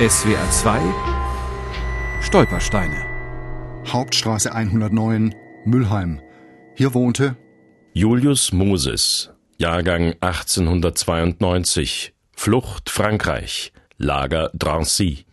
[0.00, 0.80] SWR 2
[2.22, 3.04] Stolpersteine
[3.88, 5.34] Hauptstraße 109,
[5.64, 6.20] Mülheim.
[6.76, 7.36] Hier wohnte
[7.94, 15.24] Julius Moses, Jahrgang 1892, Flucht Frankreich, Lager Drancy,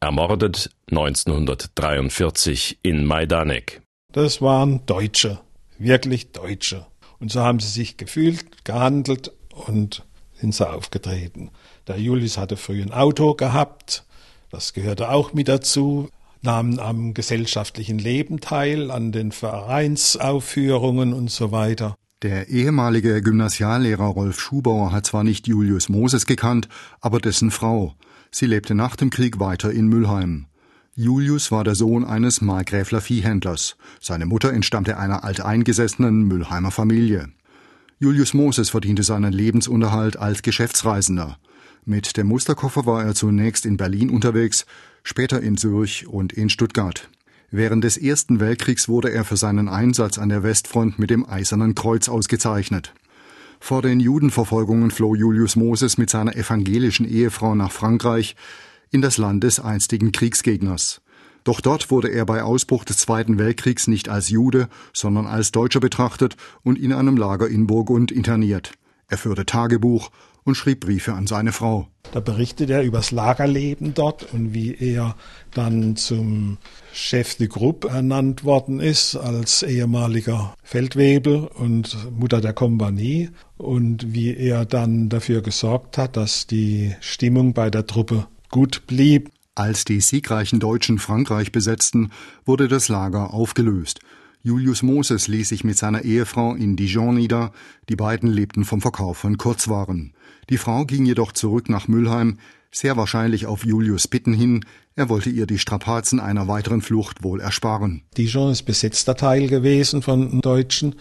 [0.00, 3.82] ermordet 1943 in Majdanek.
[4.12, 5.38] Das waren Deutsche,
[5.78, 6.88] wirklich Deutsche.
[7.20, 10.04] Und so haben sie sich gefühlt, gehandelt und
[10.34, 11.52] sind sie aufgetreten.
[11.86, 14.04] Der Julius hatte früh ein Auto gehabt,
[14.50, 16.08] das gehörte auch mit dazu,
[16.42, 21.96] nahmen am gesellschaftlichen Leben teil, an den Vereinsaufführungen und so weiter.
[22.22, 26.68] Der ehemalige Gymnasiallehrer Rolf Schubauer hat zwar nicht Julius Moses gekannt,
[27.00, 27.94] aber dessen Frau.
[28.30, 30.46] Sie lebte nach dem Krieg weiter in Mülheim.
[30.94, 33.76] Julius war der Sohn eines Markgräfler Viehhändlers.
[34.00, 37.28] Seine Mutter entstammte einer alteingesessenen Mülheimer Familie.
[38.00, 41.38] Julius Moses verdiente seinen Lebensunterhalt als Geschäftsreisender.
[41.88, 44.66] Mit dem Musterkoffer war er zunächst in Berlin unterwegs,
[45.02, 47.08] später in Zürich und in Stuttgart.
[47.50, 51.74] Während des Ersten Weltkriegs wurde er für seinen Einsatz an der Westfront mit dem Eisernen
[51.74, 52.92] Kreuz ausgezeichnet.
[53.58, 58.36] Vor den Judenverfolgungen floh Julius Moses mit seiner evangelischen Ehefrau nach Frankreich,
[58.90, 61.00] in das Land des einstigen Kriegsgegners.
[61.44, 65.80] Doch dort wurde er bei Ausbruch des Zweiten Weltkriegs nicht als Jude, sondern als Deutscher
[65.80, 68.72] betrachtet und in einem Lager in Burgund interniert.
[69.08, 70.10] Er führte Tagebuch
[70.44, 71.88] und schrieb Briefe an seine Frau.
[72.12, 75.16] Da berichtet er über das Lagerleben dort und wie er
[75.52, 76.58] dann zum
[76.92, 84.34] Chef de Groupe ernannt worden ist als ehemaliger Feldwebel und Mutter der Kompanie und wie
[84.34, 89.30] er dann dafür gesorgt hat, dass die Stimmung bei der Truppe gut blieb.
[89.54, 92.10] Als die siegreichen Deutschen Frankreich besetzten,
[92.44, 94.00] wurde das Lager aufgelöst.
[94.42, 97.52] Julius Moses ließ sich mit seiner Ehefrau in Dijon nieder.
[97.88, 100.14] Die beiden lebten vom Verkauf von Kurzwaren.
[100.48, 102.38] Die Frau ging jedoch zurück nach Mülheim,
[102.70, 104.64] sehr wahrscheinlich auf Julius Bitten hin.
[104.94, 108.02] Er wollte ihr die Strapazen einer weiteren Flucht wohl ersparen.
[108.16, 110.94] Dijon ist besetzter Teil gewesen von Deutschen.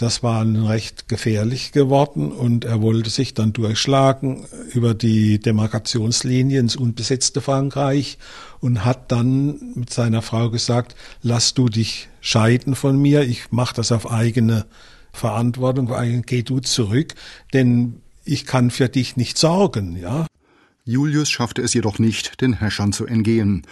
[0.00, 6.74] Das war recht gefährlich geworden und er wollte sich dann durchschlagen über die Demarkationslinie ins
[6.74, 8.16] unbesetzte Frankreich
[8.60, 13.74] und hat dann mit seiner Frau gesagt, lass du dich scheiden von mir, ich mache
[13.74, 14.64] das auf eigene
[15.12, 15.92] Verantwortung,
[16.24, 17.14] geh du zurück,
[17.52, 20.24] denn ich kann für dich nicht sorgen, ja.
[20.90, 23.62] Julius schaffte es jedoch nicht, den Häschern zu entgehen.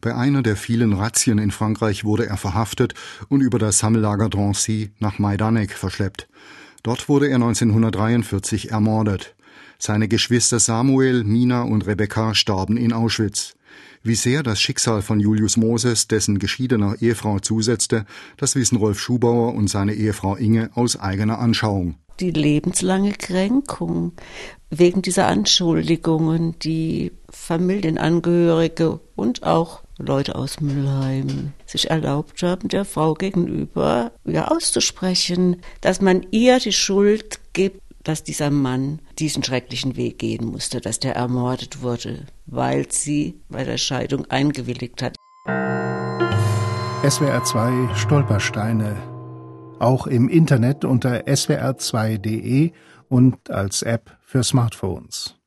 [0.00, 2.94] Bei einer der vielen Razzien in Frankreich wurde er verhaftet
[3.28, 6.28] und über das Sammellager Drancy nach Majdanek verschleppt.
[6.84, 9.34] Dort wurde er 1943 ermordet.
[9.80, 13.56] Seine Geschwister Samuel, Mina und Rebecca starben in Auschwitz.
[14.02, 18.06] Wie sehr das Schicksal von Julius Moses dessen geschiedener Ehefrau zusetzte,
[18.36, 21.96] das wissen Rolf Schubauer und seine Ehefrau Inge aus eigener Anschauung.
[22.20, 24.12] Die lebenslange Kränkung
[24.70, 33.14] wegen dieser Anschuldigungen, die Familienangehörige und auch Leute aus Mülheim sich erlaubt haben, der Frau
[33.14, 40.18] gegenüber ja auszusprechen, dass man ihr die Schuld gibt, dass dieser Mann diesen schrecklichen Weg
[40.18, 45.14] gehen musste, dass der ermordet wurde, weil sie bei der Scheidung eingewilligt hat.
[47.06, 48.96] SWR 2 Stolpersteine
[49.78, 52.72] auch im Internet unter swr2.de
[53.10, 55.37] und als App für Smartphones.